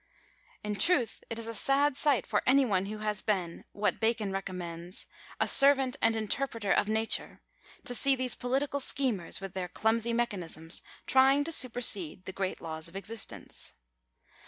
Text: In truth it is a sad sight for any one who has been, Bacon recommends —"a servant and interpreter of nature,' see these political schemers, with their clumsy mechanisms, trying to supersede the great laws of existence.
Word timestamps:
In 0.63 0.73
truth 0.77 1.23
it 1.29 1.37
is 1.37 1.47
a 1.47 1.53
sad 1.53 1.95
sight 1.95 2.25
for 2.25 2.41
any 2.47 2.65
one 2.65 2.87
who 2.87 2.97
has 3.05 3.21
been, 3.21 3.65
Bacon 3.99 4.31
recommends 4.31 5.05
—"a 5.39 5.47
servant 5.47 5.95
and 6.01 6.15
interpreter 6.15 6.71
of 6.71 6.89
nature,' 6.89 7.39
see 7.85 8.15
these 8.15 8.33
political 8.33 8.79
schemers, 8.79 9.39
with 9.39 9.53
their 9.53 9.67
clumsy 9.67 10.11
mechanisms, 10.11 10.81
trying 11.05 11.43
to 11.43 11.51
supersede 11.51 12.25
the 12.25 12.33
great 12.33 12.61
laws 12.61 12.87
of 12.87 12.95
existence. 12.95 13.73